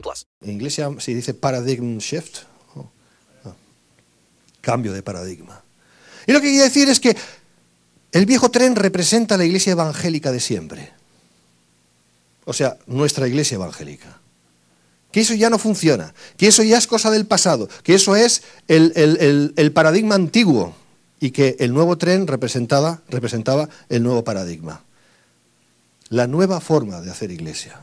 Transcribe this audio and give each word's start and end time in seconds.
plus. 0.00 0.26
En 0.40 0.50
inglés 0.50 0.74
se 0.98 1.14
dice 1.14 1.34
paradigm 1.34 1.98
shift. 1.98 2.38
Oh, 2.74 2.88
ah. 3.44 3.52
Cambio 4.60 4.92
de 4.92 5.02
paradigma. 5.02 5.62
Y 6.26 6.32
lo 6.32 6.40
que 6.40 6.48
quiere 6.48 6.64
decir 6.64 6.88
es 6.88 7.00
que 7.00 7.16
el 8.12 8.26
viejo 8.26 8.50
tren 8.50 8.76
representa 8.76 9.36
la 9.36 9.44
iglesia 9.44 9.72
evangélica 9.72 10.32
de 10.32 10.40
siempre. 10.40 10.92
O 12.44 12.52
sea, 12.52 12.76
nuestra 12.86 13.26
iglesia 13.26 13.56
evangélica. 13.56 14.20
Que 15.10 15.20
eso 15.20 15.34
ya 15.34 15.48
no 15.48 15.58
funciona, 15.58 16.12
que 16.36 16.48
eso 16.48 16.62
ya 16.62 16.76
es 16.76 16.86
cosa 16.86 17.10
del 17.10 17.26
pasado, 17.26 17.68
que 17.84 17.94
eso 17.94 18.16
es 18.16 18.42
el- 18.66 19.52
el 19.56 19.72
paradigma 19.72 20.16
antiguo 20.16 20.74
y 21.20 21.30
que 21.30 21.56
el 21.60 21.72
nuevo 21.72 21.96
tren 21.98 22.26
representaba, 22.26 23.02
representaba 23.08 23.68
el 23.88 24.02
nuevo 24.02 24.24
paradigma. 24.24 24.82
La 26.08 26.26
nueva 26.26 26.60
forma 26.60 27.00
de 27.00 27.10
hacer 27.10 27.30
iglesia 27.30 27.80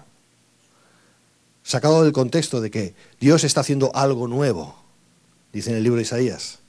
sacado 1.71 2.03
del 2.03 2.11
contexto 2.11 2.61
de 2.61 2.69
que 2.69 2.93
Dios 3.19 3.43
está 3.43 3.61
haciendo 3.61 3.91
algo 3.95 4.27
nuevo, 4.27 4.75
dice 5.51 5.71
en 5.71 5.77
el 5.77 5.83
libro 5.83 5.97
de 5.97 6.03
Isaías. 6.03 6.59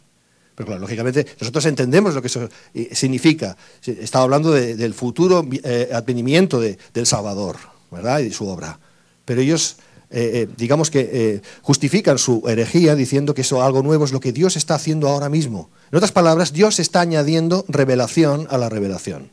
Pero 0.55 0.67
claro, 0.67 0.81
lógicamente 0.83 1.27
nosotros 1.41 1.65
entendemos 1.67 2.15
lo 2.15 2.21
que 2.23 2.29
eso 2.29 2.49
eh, 2.75 2.91
significa. 2.95 3.57
Estaba 3.85 4.25
hablando 4.25 4.53
de- 4.53 4.77
del 4.77 4.95
futuro 4.95 5.47
eh, 5.65 5.91
advenimiento 5.93 6.61
de- 6.61 6.79
del 6.95 7.07
Salvador, 7.07 7.57
¿verdad? 7.91 8.21
Y 8.21 8.25
de 8.25 8.33
su 8.33 8.47
obra. 8.47 8.79
Pero 9.25 9.41
ellos, 9.41 9.77
eh, 10.11 10.47
digamos 10.59 10.91
que 10.91 11.41
justifican 11.63 12.19
su 12.19 12.43
herejía 12.47 12.95
diciendo 12.95 13.33
que 13.35 13.41
eso 13.43 13.63
algo 13.63 13.83
nuevo 13.83 14.05
es 14.05 14.13
lo 14.13 14.21
que 14.21 14.33
Dios 14.33 14.57
está 14.57 14.75
haciendo 14.75 15.09
ahora 15.09 15.29
mismo. 15.31 15.71
En 15.91 15.97
otras 15.97 16.13
palabras, 16.13 16.53
Dios 16.53 16.79
está 16.81 17.01
añadiendo 17.01 17.65
revelación 17.69 18.47
a 18.51 18.59
la 18.59 18.69
revelación. 18.69 19.31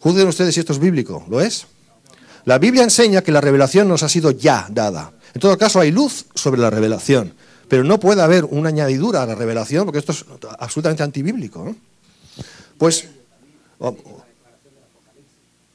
Juzguen 0.00 0.28
ustedes 0.28 0.54
si 0.54 0.60
esto 0.60 0.72
es 0.72 0.78
bíblico, 0.78 1.24
¿lo 1.28 1.40
es? 1.40 1.66
La 2.46 2.58
Biblia 2.58 2.84
enseña 2.84 3.22
que 3.22 3.32
la 3.32 3.40
revelación 3.40 3.88
nos 3.88 4.04
ha 4.04 4.08
sido 4.08 4.30
ya 4.30 4.68
dada. 4.70 5.12
En 5.34 5.40
todo 5.40 5.58
caso, 5.58 5.80
hay 5.80 5.90
luz 5.90 6.26
sobre 6.34 6.60
la 6.60 6.70
revelación, 6.70 7.34
pero 7.68 7.82
no 7.82 7.98
puede 7.98 8.22
haber 8.22 8.44
una 8.44 8.68
añadidura 8.68 9.24
a 9.24 9.26
la 9.26 9.34
revelación, 9.34 9.84
porque 9.84 9.98
esto 9.98 10.12
es 10.12 10.24
absolutamente 10.60 11.02
antibíblico. 11.02 11.74
Pues, 12.78 13.08
oh, 13.80 13.96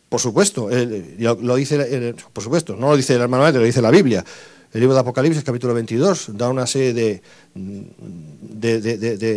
por 0.07 0.21
supuesto, 0.21 0.69
lo, 0.69 1.55
dice, 1.55 2.15
por 2.31 2.43
supuesto, 2.43 2.77
no 2.77 2.91
lo 2.91 2.95
dice 2.95 3.15
el 3.15 3.21
hermano 3.21 3.51
lo 3.51 3.63
dice 3.63 3.81
la 3.81 3.91
Biblia. 3.91 4.23
El 4.71 4.79
libro 4.79 4.93
de 4.93 5.01
Apocalipsis, 5.01 5.43
capítulo 5.43 5.73
22, 5.73 6.37
da 6.37 6.47
una 6.47 6.65
serie 6.65 6.93
de 6.93 7.21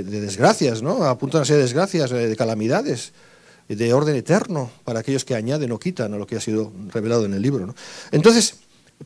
desgracias, 0.04 0.82
¿no? 0.82 1.02
Apunta 1.02 1.38
una 1.38 1.44
serie 1.44 1.58
de 1.58 1.64
desgracias, 1.64 2.12
eh, 2.12 2.28
de 2.28 2.36
calamidades 2.36 3.12
de 3.68 3.92
orden 3.92 4.16
eterno 4.16 4.70
para 4.84 5.00
aquellos 5.00 5.24
que 5.24 5.34
añaden 5.34 5.72
o 5.72 5.78
quitan 5.78 6.12
a 6.14 6.18
lo 6.18 6.26
que 6.26 6.36
ha 6.36 6.40
sido 6.40 6.72
revelado 6.92 7.24
en 7.24 7.34
el 7.34 7.42
libro. 7.42 7.74
Entonces, 8.12 8.56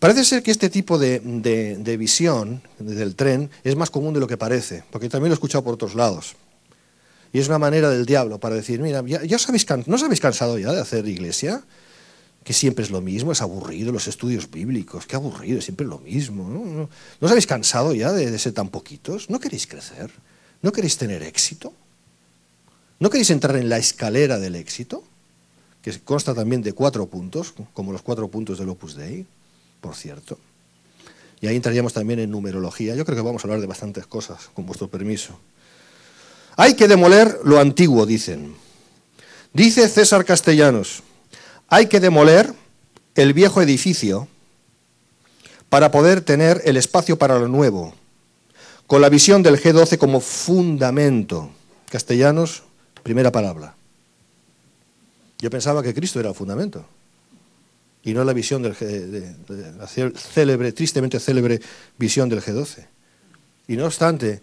parece 0.01 0.25
ser 0.25 0.43
que 0.43 0.51
este 0.51 0.69
tipo 0.69 0.99
de, 0.99 1.21
de- 1.21 1.97
visión 1.97 2.63
del 2.79 3.15
tren 3.15 3.51
es 3.65 3.77
más 3.77 3.91
común 3.91 4.15
de 4.15 4.21
lo 4.21 4.27
que 4.27 4.37
parece, 4.37 4.85
porque 4.91 5.09
también 5.09 5.31
lo 5.31 5.35
he 5.35 5.39
escuchado 5.41 5.63
por 5.65 5.75
otros 5.75 5.95
lados. 5.95 6.35
Y 7.33 7.39
es 7.41 7.49
una 7.49 7.59
manera 7.59 7.91
del 7.91 8.07
diablo 8.07 8.39
para 8.41 8.55
decir, 8.55 8.81
mira, 8.81 9.03
ya, 9.07 9.37
os 9.37 9.49
habéis 9.49 9.67
¿no 9.87 9.97
os 9.97 10.03
habéis 10.03 10.21
cansado 10.21 10.59
ya 10.59 10.73
de 10.73 10.81
hacer 10.81 11.07
iglesia? 11.07 11.63
Que 12.43 12.55
siempre 12.55 12.83
es 12.85 12.91
lo 12.91 13.03
mismo, 13.03 13.33
es 13.33 13.43
aburrido, 13.43 13.93
los 13.93 14.09
estudios 14.09 14.51
bíblicos, 14.51 15.05
qué 15.07 15.17
aburrido, 15.17 15.61
siempre 15.61 15.85
es 15.85 15.91
lo 15.91 15.99
mismo. 15.99 16.49
¿No, 16.49 16.65
¿no 16.65 16.89
os 17.21 17.31
habéis 17.31 17.47
cansado 17.47 17.95
ya 17.95 18.13
de, 18.13 18.31
de 18.31 18.39
ser 18.39 18.53
tan 18.55 18.71
poquitos? 18.71 19.29
¿No 19.29 19.39
queréis 19.39 19.67
crecer? 19.67 20.11
¿No 20.63 20.73
queréis 20.73 20.97
tener 20.97 21.23
éxito? 21.23 21.75
¿No 23.01 23.11
queréis 23.11 23.31
entrar 23.31 23.57
en 23.57 23.69
la 23.69 23.79
escalera 23.79 24.39
del 24.39 24.57
éxito? 24.57 25.05
Que 25.83 25.99
consta 26.01 26.35
también 26.35 26.63
de 26.63 26.73
cuatro 26.73 27.07
puntos, 27.07 27.55
como 27.73 27.93
los 27.93 28.03
cuatro 28.03 28.29
puntos 28.29 28.59
del 28.59 28.69
Opus 28.69 28.97
Dei, 28.97 29.25
por 29.81 29.95
cierto. 29.95 30.39
Y 31.41 31.47
ahí 31.47 31.55
entraríamos 31.55 31.93
también 31.93 32.19
en 32.19 32.31
numerología. 32.31 32.97
Yo 32.97 33.05
creo 33.05 33.17
que 33.17 33.23
vamos 33.23 33.45
a 33.45 33.47
hablar 33.47 33.61
de 33.61 33.67
bastantes 33.67 34.07
cosas, 34.07 34.51
con 34.55 34.67
vuestro 34.67 34.89
permiso. 34.89 35.39
Hay 36.57 36.75
que 36.75 36.89
demoler 36.89 37.39
lo 37.45 37.61
antiguo, 37.61 38.05
dicen. 38.05 38.57
Dice 39.53 39.89
César 39.89 40.25
Castellanos, 40.25 41.05
hay 41.69 41.87
que 41.87 42.01
demoler 42.01 42.53
el 43.15 43.33
viejo 43.33 43.63
edificio 43.63 44.27
para 45.69 45.91
poder 45.93 46.21
tener 46.23 46.63
el 46.65 46.77
espacio 46.77 47.17
para 47.17 47.39
lo 47.39 47.47
nuevo, 47.47 47.95
con 48.87 49.01
la 49.01 49.09
visión 49.09 49.43
del 49.43 49.61
G12 49.61 49.99
como 49.99 50.21
fundamento. 50.21 51.51
Castellanos, 51.91 52.65
primera 53.09 53.33
palabra. 53.33 53.75
Yo 55.39 55.49
pensaba 55.49 55.83
que 55.83 55.95
Cristo 55.95 56.21
era 56.21 56.29
el 56.29 56.35
fundamento 56.35 56.85
y 58.03 58.13
no 58.13 58.23
la 58.23 58.35
visión 58.35 58.61
del 58.61 58.75
de 58.77 59.73
la 59.79 59.87
célebre, 59.87 60.73
tristemente 60.73 61.19
célebre 61.19 61.59
visión 61.97 62.29
del 62.29 62.43
G12. 62.43 62.87
Y 63.67 63.77
no 63.79 63.87
obstante, 63.87 64.43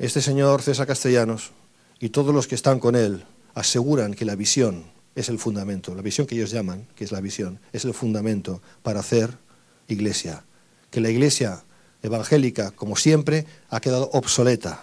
este 0.00 0.20
señor 0.20 0.62
César 0.62 0.88
Castellanos 0.88 1.52
y 2.00 2.08
todos 2.08 2.34
los 2.34 2.48
que 2.48 2.56
están 2.56 2.80
con 2.80 2.96
él 2.96 3.22
aseguran 3.54 4.14
que 4.14 4.24
la 4.24 4.34
visión 4.34 4.82
es 5.14 5.28
el 5.28 5.38
fundamento, 5.38 5.94
la 5.94 6.02
visión 6.02 6.26
que 6.26 6.34
ellos 6.34 6.50
llaman, 6.50 6.88
que 6.96 7.04
es 7.04 7.12
la 7.12 7.20
visión, 7.20 7.60
es 7.72 7.84
el 7.84 7.94
fundamento 7.94 8.60
para 8.82 8.98
hacer 8.98 9.30
iglesia. 9.86 10.42
Que 10.90 11.00
la 11.00 11.10
iglesia 11.10 11.62
evangélica, 12.02 12.72
como 12.72 12.96
siempre, 12.96 13.46
ha 13.70 13.78
quedado 13.78 14.10
obsoleta, 14.12 14.82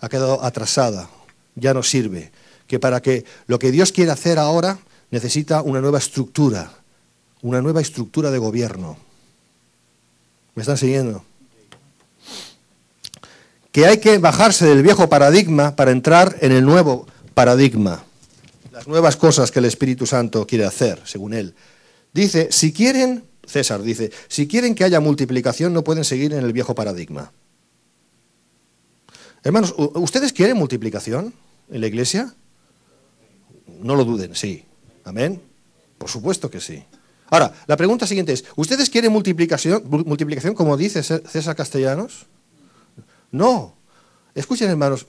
ha 0.00 0.08
quedado 0.08 0.42
atrasada, 0.42 1.10
ya 1.54 1.74
no 1.74 1.82
sirve. 1.82 2.32
Que 2.66 2.78
para 2.78 3.00
que 3.00 3.24
lo 3.46 3.58
que 3.58 3.70
Dios 3.70 3.92
quiere 3.92 4.10
hacer 4.10 4.38
ahora 4.38 4.78
necesita 5.10 5.62
una 5.62 5.80
nueva 5.80 5.98
estructura, 5.98 6.70
una 7.42 7.62
nueva 7.62 7.80
estructura 7.80 8.30
de 8.30 8.38
gobierno. 8.38 8.96
¿Me 10.54 10.62
están 10.62 10.76
siguiendo? 10.76 11.24
Que 13.70 13.86
hay 13.86 13.98
que 13.98 14.18
bajarse 14.18 14.66
del 14.66 14.82
viejo 14.82 15.08
paradigma 15.08 15.76
para 15.76 15.90
entrar 15.90 16.36
en 16.40 16.52
el 16.52 16.64
nuevo 16.64 17.06
paradigma. 17.34 18.04
Las 18.72 18.88
nuevas 18.88 19.16
cosas 19.16 19.50
que 19.50 19.58
el 19.58 19.66
Espíritu 19.66 20.06
Santo 20.06 20.46
quiere 20.46 20.64
hacer, 20.64 21.00
según 21.04 21.34
él. 21.34 21.54
Dice, 22.12 22.48
si 22.50 22.72
quieren, 22.72 23.24
César 23.44 23.82
dice, 23.82 24.10
si 24.28 24.48
quieren 24.48 24.74
que 24.74 24.84
haya 24.84 25.00
multiplicación 25.00 25.74
no 25.74 25.84
pueden 25.84 26.04
seguir 26.04 26.32
en 26.32 26.44
el 26.44 26.52
viejo 26.54 26.74
paradigma. 26.74 27.30
Hermanos, 29.44 29.74
¿ustedes 29.76 30.32
quieren 30.32 30.56
multiplicación 30.56 31.34
en 31.70 31.80
la 31.80 31.86
iglesia? 31.86 32.34
No 33.82 33.94
lo 33.94 34.04
duden, 34.04 34.34
sí. 34.34 34.64
Amén. 35.04 35.40
Por 35.98 36.10
supuesto 36.10 36.50
que 36.50 36.60
sí. 36.60 36.82
Ahora, 37.30 37.52
la 37.66 37.76
pregunta 37.76 38.06
siguiente 38.06 38.32
es, 38.32 38.44
¿ustedes 38.56 38.90
quieren 38.90 39.12
multiplicación, 39.12 39.82
multiplicación 39.88 40.54
como 40.54 40.76
dice 40.76 41.02
César 41.02 41.56
Castellanos? 41.56 42.26
No. 43.32 43.74
Escuchen, 44.34 44.70
hermanos. 44.70 45.06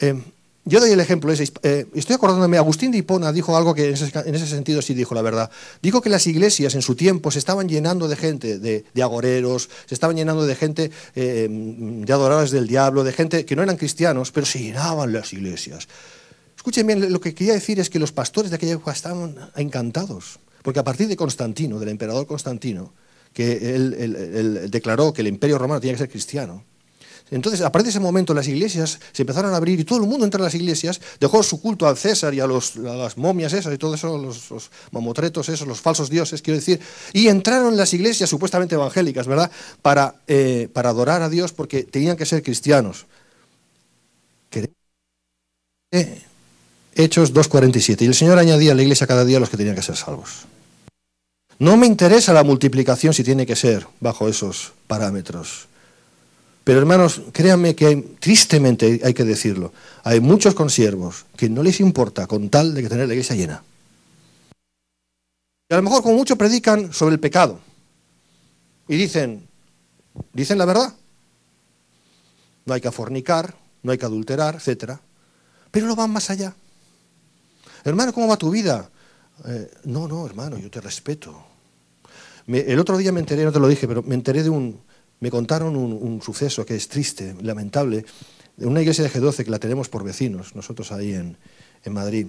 Eh, 0.00 0.20
yo 0.64 0.78
doy 0.78 0.90
el 0.90 1.00
ejemplo 1.00 1.32
ese. 1.32 1.50
Eh, 1.62 1.86
estoy 1.94 2.16
acordándome, 2.16 2.58
Agustín 2.58 2.90
de 2.90 2.98
Hipona 2.98 3.32
dijo 3.32 3.56
algo 3.56 3.74
que 3.74 3.88
en 3.88 3.94
ese, 3.94 4.10
en 4.26 4.34
ese, 4.34 4.46
sentido 4.46 4.82
sí 4.82 4.94
dijo 4.94 5.14
la 5.14 5.22
verdad. 5.22 5.50
Dijo 5.82 6.02
que 6.02 6.10
las 6.10 6.26
iglesias 6.26 6.74
en 6.74 6.82
su 6.82 6.94
tiempo 6.94 7.30
se 7.30 7.38
estaban 7.38 7.68
llenando 7.68 8.08
de 8.08 8.16
gente, 8.16 8.58
de, 8.58 8.84
de 8.92 9.02
agoreros, 9.02 9.70
se 9.86 9.94
estaban 9.94 10.16
llenando 10.16 10.46
de 10.46 10.54
gente, 10.54 10.90
eh, 11.14 11.48
de 11.50 12.12
adoradores 12.12 12.50
del 12.50 12.66
diablo, 12.66 13.04
de 13.04 13.12
gente 13.12 13.44
que 13.44 13.56
no 13.56 13.62
eran 13.62 13.76
cristianos, 13.76 14.32
pero 14.32 14.46
se 14.46 14.58
llenaban 14.58 15.12
las 15.12 15.32
iglesias. 15.32 15.88
Escuchen 16.60 16.86
bien, 16.86 17.10
lo 17.10 17.22
que 17.22 17.34
quería 17.34 17.54
decir 17.54 17.80
es 17.80 17.88
que 17.88 17.98
los 17.98 18.12
pastores 18.12 18.50
de 18.50 18.56
aquella 18.56 18.74
época 18.74 18.92
estaban 18.92 19.34
encantados, 19.56 20.40
porque 20.60 20.78
a 20.78 20.84
partir 20.84 21.08
de 21.08 21.16
Constantino, 21.16 21.78
del 21.78 21.88
emperador 21.88 22.26
Constantino, 22.26 22.92
que 23.32 23.74
él, 23.74 24.70
declaró 24.70 25.10
que 25.14 25.22
el 25.22 25.28
imperio 25.28 25.56
romano 25.56 25.80
tenía 25.80 25.94
que 25.94 26.00
ser 26.00 26.10
cristiano, 26.10 26.62
entonces, 27.30 27.62
a 27.62 27.72
partir 27.72 27.84
de 27.86 27.90
ese 27.90 28.00
momento, 28.00 28.34
las 28.34 28.46
iglesias 28.46 29.00
se 29.12 29.22
empezaron 29.22 29.54
a 29.54 29.56
abrir 29.56 29.80
y 29.80 29.84
todo 29.84 30.00
el 30.00 30.06
mundo 30.06 30.26
entra 30.26 30.38
a 30.38 30.44
las 30.44 30.54
iglesias, 30.54 31.00
dejó 31.18 31.42
su 31.42 31.62
culto 31.62 31.86
al 31.86 31.96
César 31.96 32.34
y 32.34 32.40
a, 32.40 32.46
los, 32.46 32.76
las 32.76 33.16
momias 33.16 33.54
esas 33.54 33.72
y 33.72 33.78
todo 33.78 33.94
eso, 33.94 34.18
los, 34.18 34.50
los, 34.50 34.70
mamotretos 34.90 35.48
esos, 35.48 35.66
los 35.66 35.80
falsos 35.80 36.10
dioses, 36.10 36.42
quiero 36.42 36.58
decir, 36.58 36.78
y 37.14 37.28
entraron 37.28 37.68
en 37.68 37.78
las 37.78 37.94
iglesias 37.94 38.28
supuestamente 38.28 38.74
evangélicas, 38.74 39.26
¿verdad?, 39.26 39.50
para, 39.80 40.16
eh, 40.26 40.68
para 40.74 40.90
adorar 40.90 41.22
a 41.22 41.30
Dios 41.30 41.54
porque 41.54 41.84
tenían 41.84 42.18
que 42.18 42.26
ser 42.26 42.42
cristianos. 42.42 43.06
Hechos 46.94 47.32
2.47. 47.32 48.02
Y 48.02 48.06
el 48.06 48.14
Señor 48.14 48.38
añadía 48.38 48.72
a 48.72 48.74
la 48.74 48.82
iglesia 48.82 49.06
cada 49.06 49.24
día 49.24 49.40
los 49.40 49.50
que 49.50 49.56
tenían 49.56 49.76
que 49.76 49.82
ser 49.82 49.96
salvos. 49.96 50.46
No 51.58 51.76
me 51.76 51.86
interesa 51.86 52.32
la 52.32 52.42
multiplicación 52.42 53.12
si 53.12 53.22
tiene 53.22 53.46
que 53.46 53.54
ser 53.54 53.86
bajo 54.00 54.28
esos 54.28 54.72
parámetros. 54.86 55.68
Pero 56.64 56.78
hermanos, 56.78 57.22
créanme 57.32 57.74
que 57.74 57.96
tristemente 58.18 59.00
hay 59.02 59.14
que 59.14 59.24
decirlo, 59.24 59.72
hay 60.04 60.20
muchos 60.20 60.54
consiervos 60.54 61.26
que 61.36 61.48
no 61.48 61.62
les 61.62 61.80
importa 61.80 62.26
con 62.26 62.48
tal 62.48 62.74
de 62.74 62.82
que 62.82 62.88
tener 62.88 63.08
la 63.08 63.14
iglesia 63.14 63.36
llena. 63.36 63.62
Y 65.68 65.74
a 65.74 65.76
lo 65.76 65.82
mejor 65.82 66.02
como 66.02 66.16
mucho 66.16 66.36
predican 66.36 66.92
sobre 66.92 67.14
el 67.14 67.20
pecado. 67.20 67.60
Y 68.88 68.96
dicen, 68.96 69.46
dicen 70.32 70.58
la 70.58 70.64
verdad. 70.64 70.94
No 72.66 72.74
hay 72.74 72.80
que 72.80 72.90
fornicar, 72.90 73.54
no 73.82 73.92
hay 73.92 73.98
que 73.98 74.06
adulterar, 74.06 74.56
etc. 74.56 74.94
Pero 75.70 75.86
no 75.86 75.96
van 75.96 76.10
más 76.10 76.30
allá. 76.30 76.54
Hermano, 77.84 78.12
¿cómo 78.12 78.28
va 78.28 78.36
tu 78.36 78.50
vida? 78.50 78.90
Eh, 79.46 79.70
no, 79.84 80.06
no, 80.06 80.26
hermano, 80.26 80.58
yo 80.58 80.70
te 80.70 80.80
respeto. 80.80 81.46
el 82.46 82.78
otro 82.78 82.96
día 82.98 83.12
me 83.12 83.20
enteré, 83.20 83.44
no 83.44 83.52
te 83.52 83.60
lo 83.60 83.68
dije, 83.68 83.88
pero 83.88 84.02
me 84.02 84.14
enteré 84.14 84.42
de 84.42 84.50
un, 84.50 84.80
me 85.20 85.30
contaron 85.30 85.76
un, 85.76 86.22
suceso 86.22 86.64
que 86.64 86.74
es 86.74 86.88
triste, 86.88 87.36
lamentable, 87.42 88.04
de 88.56 88.66
una 88.66 88.80
iglesia 88.80 89.04
de 89.04 89.10
G12 89.10 89.44
que 89.44 89.50
la 89.50 89.58
tenemos 89.58 89.88
por 89.88 90.02
vecinos, 90.02 90.54
nosotros 90.54 90.92
ahí 90.92 91.12
en, 91.12 91.36
Madrid. 91.90 92.26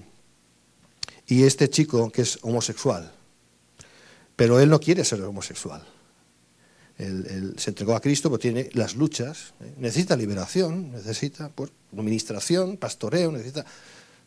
Y 1.27 1.43
este 1.43 1.69
chico 1.69 2.09
que 2.09 2.21
es 2.21 2.39
homosexual, 2.41 3.11
pero 4.35 4.59
él 4.59 4.69
no 4.69 4.79
quiere 4.79 5.03
ser 5.03 5.21
homosexual. 5.23 5.85
Él, 6.97 7.55
se 7.57 7.71
entregó 7.71 7.95
a 7.95 8.01
Cristo, 8.01 8.29
pero 8.29 8.39
tiene 8.39 8.69
las 8.73 8.95
luchas, 8.95 9.53
¿eh? 9.61 9.73
necesita 9.77 10.15
liberación, 10.15 10.91
necesita 10.91 11.49
pues, 11.49 11.71
administración, 11.93 12.77
pastoreo, 12.77 13.31
necesita 13.31 13.65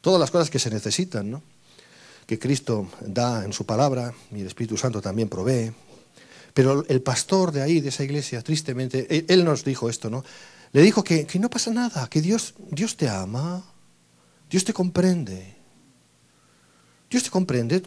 todas 0.04 0.20
las 0.20 0.30
cosas 0.30 0.50
que 0.50 0.58
se 0.58 0.68
necesitan, 0.68 1.30
¿no? 1.30 1.42
que 2.26 2.38
Cristo 2.38 2.88
da 3.00 3.44
en 3.44 3.54
su 3.54 3.64
palabra 3.64 4.12
y 4.30 4.40
el 4.40 4.46
Espíritu 4.46 4.76
Santo 4.76 5.00
también 5.00 5.28
provee. 5.28 5.72
Pero 6.52 6.84
el 6.88 7.00
pastor 7.00 7.52
de 7.52 7.62
ahí, 7.62 7.80
de 7.80 7.88
esa 7.88 8.04
iglesia, 8.04 8.42
tristemente, 8.42 9.24
él, 9.28 9.44
nos 9.44 9.64
dijo 9.64 9.88
esto, 9.88 10.10
¿no? 10.10 10.22
Le 10.72 10.82
dijo 10.82 11.02
que, 11.02 11.26
no 11.40 11.48
pasa 11.48 11.70
nada, 11.72 12.06
que 12.08 12.20
Dios, 12.20 12.54
Dios 12.70 12.96
te 12.96 13.08
ama, 13.08 13.64
Dios 14.50 14.64
te 14.64 14.72
comprende. 14.72 15.56
Dios 17.10 17.24
te 17.24 17.30
comprende 17.30 17.82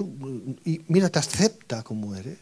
y 0.66 0.82
mira, 0.88 1.10
te 1.10 1.20
acepta 1.20 1.84
como 1.84 2.16
eres. 2.16 2.40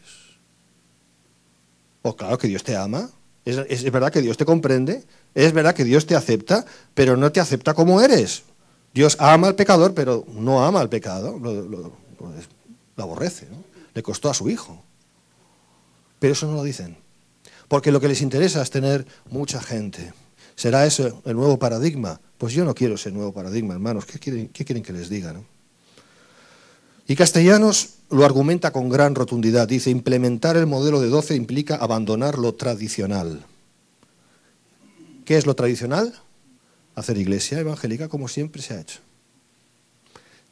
Pues 2.00 2.14
claro 2.14 2.38
que 2.38 2.48
Dios 2.48 2.64
te 2.64 2.76
ama, 2.76 3.10
es, 3.44 3.90
verdad 3.90 4.10
que 4.10 4.22
Dios 4.22 4.36
te 4.36 4.44
comprende, 4.44 5.04
es 5.34 5.52
verdad 5.52 5.74
que 5.74 5.84
Dios 5.84 6.06
te 6.06 6.16
acepta, 6.16 6.64
pero 6.94 7.16
no 7.16 7.30
te 7.30 7.40
acepta 7.40 7.74
como 7.74 8.00
eres. 8.00 8.42
Dios 8.96 9.18
ama 9.20 9.48
al 9.48 9.54
pecador, 9.54 9.92
pero 9.92 10.24
no 10.32 10.64
ama 10.64 10.80
al 10.80 10.88
pecado, 10.88 11.38
lo, 11.38 11.92
aborrece. 12.96 13.46
Le 13.92 14.02
costó 14.02 14.30
a 14.30 14.34
su 14.34 14.48
hijo. 14.48 14.82
Pero 16.18 16.32
eso 16.32 16.46
no 16.46 16.54
lo 16.54 16.64
dicen. 16.64 16.96
Porque 17.68 17.92
lo 17.92 18.00
que 18.00 18.08
les 18.08 18.22
interesa 18.22 18.62
es 18.62 18.70
tener 18.70 19.06
mucha 19.28 19.60
gente. 19.60 20.14
¿Será 20.54 20.86
ese 20.86 21.12
el 21.26 21.36
nuevo 21.36 21.58
paradigma? 21.58 22.22
Pues 22.38 22.54
yo 22.54 22.64
no 22.64 22.74
quiero 22.74 22.94
ese 22.94 23.10
nuevo 23.10 23.34
paradigma, 23.34 23.74
hermanos. 23.74 24.06
¿Qué 24.06 24.18
quieren, 24.18 24.46
quieren 24.46 24.82
que 24.82 24.94
les 24.94 25.10
diga? 25.10 25.34
Y 27.06 27.16
Castellanos 27.16 27.96
lo 28.08 28.24
argumenta 28.24 28.72
con 28.72 28.88
gran 28.88 29.14
rotundidad. 29.14 29.68
Dice, 29.68 29.90
implementar 29.90 30.56
el 30.56 30.64
modelo 30.64 31.02
de 31.02 31.10
12 31.10 31.34
implica 31.34 31.76
abandonar 31.76 32.38
lo 32.38 32.54
tradicional. 32.54 33.44
¿Qué 35.26 35.36
es 35.36 35.44
lo 35.44 35.54
tradicional? 35.54 36.14
Hacer 36.96 37.16
iglesia 37.18 37.60
evangélica 37.60 38.08
como 38.08 38.26
siempre 38.26 38.60
se 38.60 38.74
ha 38.74 38.80
hecho. 38.80 38.98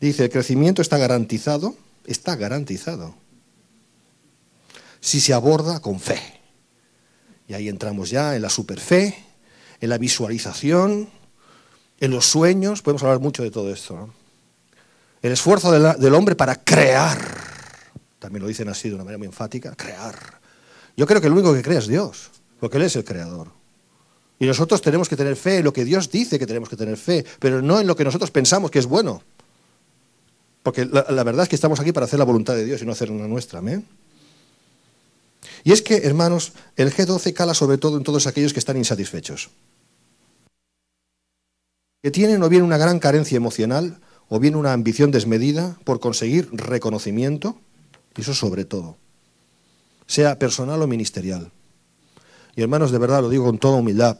Dice, 0.01 0.25
el 0.25 0.31
crecimiento 0.31 0.81
está 0.83 0.99
garantizado, 0.99 1.75
está 2.07 2.37
garantizado 2.37 3.17
si 5.05 5.21
se 5.21 5.35
aborda 5.35 5.81
con 5.81 6.01
fe. 6.01 6.19
Y 7.47 7.53
ahí 7.53 7.69
entramos 7.69 8.09
ya 8.09 8.37
en 8.37 8.41
la 8.41 8.49
superfe, 8.49 9.15
en 9.79 9.91
la 9.91 9.99
visualización, 9.99 11.11
en 12.01 12.11
los 12.11 12.25
sueños, 12.25 12.81
podemos 12.81 13.03
hablar 13.03 13.21
mucho 13.21 13.43
de 13.43 13.51
todo 13.51 13.71
esto. 13.71 14.09
El 15.21 15.33
esfuerzo 15.33 15.71
del 15.73 16.15
hombre 16.15 16.37
para 16.37 16.57
crear, 16.57 17.19
también 18.19 18.41
lo 18.41 18.49
dicen 18.49 18.71
así 18.71 18.89
de 18.89 18.95
una 18.95 19.05
manera 19.05 19.19
muy 19.19 19.27
enfática, 19.27 19.75
crear. 19.77 20.41
Yo 20.97 21.07
creo 21.07 21.21
que 21.21 21.27
el 21.27 21.35
único 21.35 21.53
que 21.53 21.61
crea 21.61 21.81
es 21.81 21.87
Dios, 21.87 22.31
porque 22.59 22.79
Él 22.79 22.85
es 22.85 22.97
el 22.97 23.05
creador. 23.05 23.49
Y 24.39 24.47
nosotros 24.47 24.83
tenemos 24.83 25.09
que 25.09 25.17
tener 25.17 25.37
fe 25.37 25.59
en 25.59 25.65
lo 25.65 25.73
que 25.73 25.85
Dios 25.85 26.11
dice 26.11 26.39
que 26.39 26.47
tenemos 26.47 26.69
que 26.69 26.77
tener 26.77 26.97
fe, 26.97 27.25
pero 27.39 27.63
no 27.63 27.81
en 27.81 27.87
lo 27.87 27.97
que 27.97 28.05
nosotros 28.05 28.31
pensamos 28.31 28.71
que 28.71 28.81
es 28.81 28.87
bueno. 28.87 29.23
Porque 30.63 30.85
la, 30.87 31.07
la 31.11 31.23
verdad 31.25 31.45
es 31.45 31.49
que 31.49 31.57
estamos 31.57 31.79
aquí 31.79 31.93
para 31.93 32.07
hacer 32.07 32.19
la 32.19 32.25
voluntad 32.25 32.55
de 32.55 32.65
Dios 32.65 32.83
y 32.83 32.87
no 32.87 32.93
hacer 32.93 33.11
una 33.11 33.29
nuestra. 33.29 33.61
Amén. 33.61 33.87
Y 35.63 35.73
es 35.73 35.83
que, 35.83 35.97
hermanos, 35.97 36.53
el 36.77 36.93
G12 36.93 37.33
cala 37.33 37.55
sobre 37.55 37.79
todo 37.79 37.97
en 37.97 38.05
todos 38.05 38.27
aquellos 38.27 38.53
que 38.53 38.59
están 38.59 38.77
insatisfechos. 38.77 39.51
Que 42.03 42.11
tienen 42.11 42.43
o 42.43 42.49
bien 42.49 42.63
una 42.63 42.77
gran 42.77 42.99
carencia 42.99 43.37
emocional 43.37 44.01
o 44.29 44.39
bien 44.39 44.57
una 44.57 44.73
ambición 44.73 45.11
desmedida 45.11 45.79
por 45.85 46.01
conseguir 46.01 46.49
reconocimiento, 46.53 47.59
y 48.17 48.23
eso 48.23 48.35
sobre 48.35 48.65
todo, 48.65 48.97
sea 50.07 50.39
personal 50.39 50.81
o 50.83 50.87
ministerial. 50.87 51.51
Y 52.57 52.63
hermanos, 52.63 52.91
de 52.91 52.99
verdad 52.99 53.21
lo 53.21 53.29
digo 53.29 53.45
con 53.45 53.59
toda 53.59 53.79
humildad, 53.79 54.19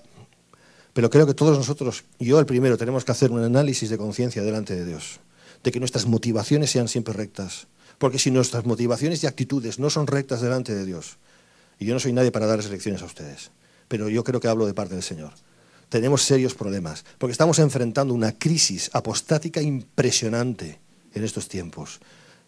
pero 0.93 1.11
creo 1.11 1.27
que 1.27 1.35
todos 1.35 1.59
nosotros, 1.59 2.05
yo 2.19 2.39
el 2.39 2.47
primero, 2.47 2.79
tenemos 2.79 3.05
que 3.05 3.13
hacer 3.13 3.31
un 3.31 3.43
análisis 3.43 3.91
de 3.91 3.99
conciencia 3.99 4.43
delante 4.43 4.75
de 4.75 4.85
Dios, 4.85 5.21
de 5.63 5.73
que 5.73 5.81
nuestras 5.81 6.07
motivaciones 6.07 6.71
sean 6.71 6.89
siempre 6.89 7.13
rectas. 7.13 7.67
Porque 7.99 8.19
si 8.19 8.31
nuestras 8.31 8.65
motivaciones 8.65 9.23
y 9.23 9.27
actitudes 9.27 9.79
no 9.79 9.91
son 9.91 10.07
rectas 10.07 10.41
delante 10.41 10.75
de 10.75 10.85
Dios, 10.85 11.17
y 11.79 11.87
yo 11.87 11.95
no 11.95 12.01
soy 12.01 12.13
nadie 12.13 12.31
para 12.31 12.47
darles 12.47 12.71
lecciones 12.71 13.03
a 13.03 13.07
ustedes, 13.07 13.51
pero 13.89 14.09
yo 14.09 14.25
creo 14.25 14.41
que 14.41 14.49
hablo 14.49 14.67
de 14.67 14.75
parte 14.75 14.95
del 14.95 15.03
Señor. 15.03 15.33
Tenemos 15.89 16.23
serios 16.23 16.55
problemas, 16.55 17.05
porque 17.19 17.33
estamos 17.33 17.59
enfrentando 17.59 18.15
una 18.15 18.33
crisis 18.33 18.91
apostática 18.93 19.63
impresionante 19.63 20.81
en 21.13 21.25
estos 21.25 21.49
tiempos. 21.49 22.01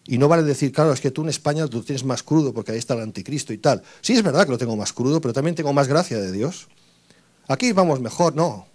Y 0.07 0.17
no 0.17 0.29
vale 0.29 0.43
decir, 0.43 0.71
claro, 0.71 0.93
es 0.93 1.01
que 1.01 1.11
tú 1.11 1.23
en 1.23 1.29
España 1.29 1.65
lo 1.69 1.83
tienes 1.83 2.05
más 2.05 2.23
crudo 2.23 2.53
porque 2.53 2.71
ahí 2.71 2.77
está 2.77 2.93
el 2.93 3.01
anticristo 3.01 3.51
y 3.51 3.57
tal. 3.57 3.83
Sí, 4.01 4.13
es 4.13 4.23
verdad 4.23 4.45
que 4.45 4.51
lo 4.51 4.57
tengo 4.57 4.77
más 4.77 4.93
crudo, 4.93 5.19
pero 5.19 5.33
también 5.33 5.53
tengo 5.53 5.73
más 5.73 5.89
gracia 5.89 6.17
de 6.17 6.31
Dios. 6.31 6.69
Aquí 7.49 7.73
vamos 7.73 7.99
mejor, 7.99 8.33
no. 8.33 8.67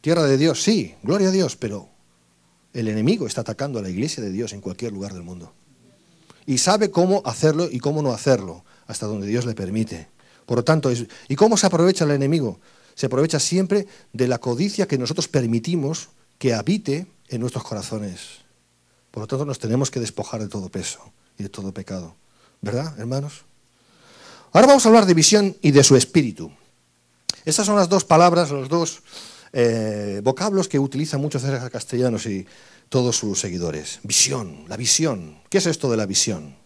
Tierra 0.00 0.24
de 0.24 0.36
Dios, 0.36 0.62
sí, 0.62 0.94
gloria 1.02 1.28
a 1.28 1.30
Dios, 1.30 1.56
pero 1.56 1.88
el 2.72 2.88
enemigo 2.88 3.26
está 3.26 3.42
atacando 3.42 3.78
a 3.78 3.82
la 3.82 3.88
iglesia 3.88 4.22
de 4.22 4.32
Dios 4.32 4.52
en 4.52 4.60
cualquier 4.60 4.92
lugar 4.92 5.14
del 5.14 5.22
mundo. 5.22 5.52
Y 6.44 6.58
sabe 6.58 6.90
cómo 6.90 7.22
hacerlo 7.24 7.68
y 7.70 7.78
cómo 7.78 8.02
no 8.02 8.12
hacerlo 8.12 8.64
hasta 8.86 9.06
donde 9.06 9.28
Dios 9.28 9.46
le 9.46 9.54
permite. 9.54 10.08
Por 10.44 10.58
lo 10.58 10.64
tanto, 10.64 10.90
¿y 11.28 11.36
cómo 11.36 11.56
se 11.56 11.66
aprovecha 11.66 12.04
el 12.04 12.10
enemigo? 12.10 12.60
Se 12.94 13.06
aprovecha 13.06 13.40
siempre 13.40 13.86
de 14.12 14.28
la 14.28 14.38
codicia 14.38 14.86
que 14.86 14.98
nosotros 14.98 15.28
permitimos 15.28 16.10
que 16.38 16.52
habite 16.52 17.06
en 17.28 17.40
nuestros 17.40 17.64
corazones. 17.64 18.43
Por 19.14 19.20
lo 19.20 19.26
tanto, 19.28 19.44
nos 19.44 19.60
tenemos 19.60 19.92
que 19.92 20.00
despojar 20.00 20.40
de 20.40 20.48
todo 20.48 20.68
peso 20.68 20.98
y 21.38 21.44
de 21.44 21.48
todo 21.48 21.72
pecado. 21.72 22.16
¿Verdad, 22.60 22.98
hermanos? 22.98 23.44
Ahora 24.50 24.66
vamos 24.66 24.84
a 24.84 24.88
hablar 24.88 25.06
de 25.06 25.14
visión 25.14 25.56
y 25.62 25.70
de 25.70 25.84
su 25.84 25.94
espíritu. 25.94 26.50
Estas 27.44 27.64
son 27.64 27.76
las 27.76 27.88
dos 27.88 28.04
palabras, 28.04 28.50
los 28.50 28.68
dos 28.68 29.02
eh, 29.52 30.20
vocablos 30.24 30.66
que 30.66 30.80
utilizan 30.80 31.20
muchos 31.20 31.44
castellanos 31.70 32.26
y 32.26 32.44
todos 32.88 33.16
sus 33.16 33.38
seguidores. 33.38 34.00
Visión, 34.02 34.64
la 34.66 34.76
visión. 34.76 35.38
¿Qué 35.48 35.58
es 35.58 35.66
esto 35.66 35.88
de 35.88 35.96
la 35.96 36.06
visión? 36.06 36.56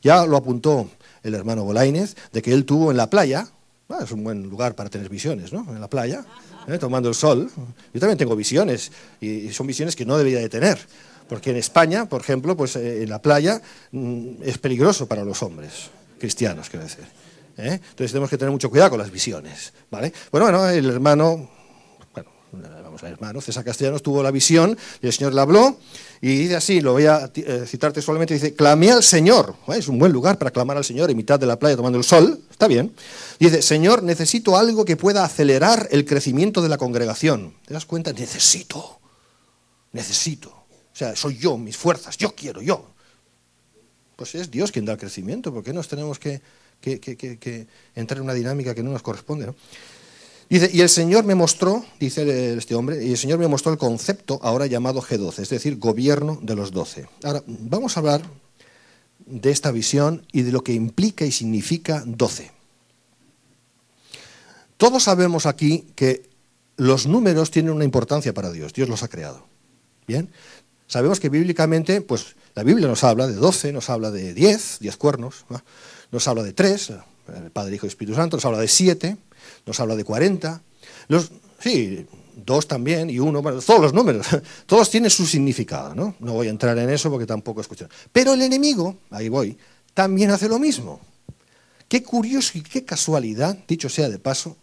Ya 0.00 0.24
lo 0.26 0.36
apuntó 0.36 0.88
el 1.24 1.34
hermano 1.34 1.64
Bolaínez, 1.64 2.14
de 2.32 2.40
que 2.40 2.52
él 2.52 2.64
tuvo 2.64 2.92
en 2.92 2.98
la 2.98 3.10
playa, 3.10 3.48
ah, 3.88 3.98
es 4.04 4.12
un 4.12 4.22
buen 4.22 4.44
lugar 4.44 4.76
para 4.76 4.90
tener 4.90 5.08
visiones, 5.08 5.52
¿no? 5.52 5.66
En 5.74 5.80
la 5.80 5.90
playa, 5.90 6.24
¿eh? 6.68 6.78
tomando 6.78 7.08
el 7.08 7.16
sol. 7.16 7.50
Yo 7.92 7.98
también 7.98 8.16
tengo 8.16 8.36
visiones, 8.36 8.92
y 9.20 9.50
son 9.52 9.66
visiones 9.66 9.96
que 9.96 10.06
no 10.06 10.16
debería 10.16 10.38
de 10.38 10.48
tener, 10.48 10.78
porque 11.28 11.50
en 11.50 11.56
España, 11.56 12.08
por 12.08 12.20
ejemplo, 12.20 12.56
pues 12.56 12.76
eh, 12.76 13.02
en 13.02 13.10
la 13.10 13.20
playa 13.20 13.60
mm, 13.92 14.42
es 14.42 14.58
peligroso 14.58 15.06
para 15.06 15.24
los 15.24 15.42
hombres, 15.42 15.90
cristianos, 16.18 16.70
quiero 16.70 16.84
decir. 16.84 17.04
¿eh? 17.58 17.80
Entonces 17.82 18.12
tenemos 18.12 18.30
que 18.30 18.38
tener 18.38 18.52
mucho 18.52 18.70
cuidado 18.70 18.90
con 18.90 18.98
las 18.98 19.10
visiones, 19.10 19.72
¿vale? 19.90 20.12
Bueno, 20.30 20.46
bueno, 20.46 20.68
el 20.68 20.88
hermano 20.88 21.50
vamos 22.52 23.02
a 23.02 23.06
ver, 23.06 23.12
hermano, 23.14 23.40
César 23.40 23.64
Castellanos 23.64 24.02
tuvo 24.02 24.22
la 24.22 24.30
visión 24.30 24.76
y 25.02 25.06
el 25.06 25.12
Señor 25.12 25.34
le 25.34 25.40
habló 25.40 25.78
y 26.20 26.28
dice 26.36 26.56
así, 26.56 26.80
lo 26.80 26.92
voy 26.92 27.06
a 27.06 27.30
eh, 27.34 27.64
citar 27.66 27.92
textualmente, 27.92 28.34
dice, 28.34 28.54
clamé 28.54 28.90
al 28.90 29.02
Señor, 29.02 29.54
es 29.68 29.88
un 29.88 29.98
buen 29.98 30.12
lugar 30.12 30.38
para 30.38 30.50
clamar 30.50 30.78
al 30.78 30.84
Señor 30.84 31.10
en 31.10 31.16
mitad 31.16 31.38
de 31.38 31.46
la 31.46 31.58
playa 31.58 31.76
tomando 31.76 31.98
el 31.98 32.04
sol, 32.04 32.40
está 32.50 32.66
bien. 32.68 32.94
Dice, 33.38 33.60
Señor, 33.60 34.02
necesito 34.02 34.56
algo 34.56 34.84
que 34.84 34.96
pueda 34.96 35.24
acelerar 35.24 35.88
el 35.90 36.06
crecimiento 36.06 36.62
de 36.62 36.70
la 36.70 36.78
congregación. 36.78 37.54
¿Te 37.66 37.74
das 37.74 37.84
cuenta? 37.84 38.12
Necesito, 38.12 38.98
necesito. 39.92 40.55
O 40.96 40.98
sea, 40.98 41.14
soy 41.14 41.36
yo, 41.36 41.58
mis 41.58 41.76
fuerzas, 41.76 42.16
yo 42.16 42.34
quiero, 42.34 42.62
yo. 42.62 42.86
Pues 44.16 44.34
es 44.34 44.50
Dios 44.50 44.72
quien 44.72 44.86
da 44.86 44.94
el 44.94 44.98
crecimiento, 44.98 45.52
¿por 45.52 45.62
qué 45.62 45.74
nos 45.74 45.88
tenemos 45.88 46.18
que, 46.18 46.40
que 46.80 47.66
entrar 47.94 48.16
en 48.16 48.24
una 48.24 48.32
dinámica 48.32 48.74
que 48.74 48.82
no 48.82 48.90
nos 48.90 49.02
corresponde? 49.02 49.46
¿no? 49.46 49.54
Dice, 50.48 50.70
y 50.72 50.80
el 50.80 50.88
Señor 50.88 51.24
me 51.24 51.34
mostró, 51.34 51.84
dice 52.00 52.56
este 52.56 52.74
hombre, 52.74 53.04
y 53.04 53.10
el 53.10 53.18
Señor 53.18 53.38
me 53.38 53.48
mostró 53.48 53.72
el 53.72 53.78
concepto 53.78 54.38
ahora 54.42 54.66
llamado 54.66 55.02
G12, 55.02 55.40
es 55.40 55.50
decir, 55.50 55.76
gobierno 55.78 56.38
de 56.40 56.54
los 56.54 56.70
doce. 56.70 57.08
Ahora, 57.24 57.42
vamos 57.46 57.96
a 57.96 58.00
hablar 58.00 58.22
de 59.26 59.50
esta 59.50 59.72
visión 59.72 60.24
y 60.32 60.42
de 60.42 60.52
lo 60.52 60.62
que 60.62 60.72
implica 60.72 61.26
y 61.26 61.32
significa 61.32 62.04
12. 62.06 62.52
Todos 64.78 65.02
sabemos 65.02 65.44
aquí 65.44 65.88
que 65.94 66.30
los 66.78 67.06
números 67.06 67.50
tienen 67.50 67.72
una 67.72 67.84
importancia 67.84 68.32
para 68.32 68.52
Dios, 68.52 68.72
Dios 68.72 68.88
los 68.88 69.02
ha 69.02 69.08
creado. 69.08 69.44
Bien, 70.06 70.30
sabemos 70.86 71.20
que 71.20 71.28
bíblicamente, 71.28 72.00
pues 72.00 72.36
la 72.54 72.62
Biblia 72.62 72.88
nos 72.88 73.04
habla 73.04 73.26
de 73.26 73.34
12, 73.34 73.72
nos 73.72 73.90
habla 73.90 74.10
de 74.10 74.34
10, 74.34 74.78
10 74.80 74.96
cuernos, 74.96 75.44
¿no? 75.48 75.62
nos 76.10 76.26
habla 76.28 76.42
de 76.42 76.52
3, 76.52 76.92
el 77.36 77.50
Padre, 77.50 77.76
Hijo 77.76 77.86
y 77.86 77.88
Espíritu 77.88 78.16
Santo, 78.16 78.36
nos 78.36 78.44
habla 78.44 78.58
de 78.58 78.68
7, 78.68 79.16
nos 79.66 79.80
habla 79.80 79.96
de 79.96 80.04
40, 80.04 80.62
los, 81.08 81.30
sí, 81.58 82.06
dos 82.36 82.68
también 82.68 83.10
y 83.10 83.18
uno, 83.18 83.42
bueno, 83.42 83.60
todos 83.60 83.80
los 83.80 83.92
números, 83.92 84.26
todos 84.66 84.90
tienen 84.90 85.10
su 85.10 85.26
significado, 85.26 85.94
¿no? 85.94 86.14
No 86.20 86.34
voy 86.34 86.46
a 86.46 86.50
entrar 86.50 86.78
en 86.78 86.90
eso 86.90 87.10
porque 87.10 87.26
tampoco 87.26 87.60
es 87.60 87.66
cuestión. 87.66 87.90
Pero 88.12 88.34
el 88.34 88.42
enemigo, 88.42 88.96
ahí 89.10 89.28
voy, 89.28 89.58
también 89.94 90.30
hace 90.30 90.48
lo 90.48 90.58
mismo. 90.58 91.00
Qué 91.88 92.02
curioso 92.02 92.58
y 92.58 92.62
qué 92.62 92.84
casualidad, 92.84 93.56
dicho 93.66 93.88
sea 93.88 94.08
de 94.08 94.18
paso, 94.18 94.56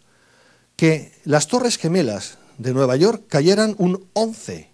que 0.76 1.12
las 1.24 1.48
Torres 1.48 1.78
Gemelas 1.78 2.38
de 2.58 2.72
Nueva 2.72 2.96
York 2.96 3.24
cayeran 3.28 3.74
un 3.78 4.06
11. 4.12 4.73